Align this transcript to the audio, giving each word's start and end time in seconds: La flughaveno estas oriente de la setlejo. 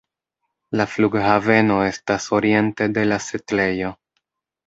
La 0.79 0.85
flughaveno 0.93 1.75
estas 1.89 2.25
oriente 2.37 2.87
de 2.97 3.03
la 3.11 3.19
setlejo. 3.27 3.93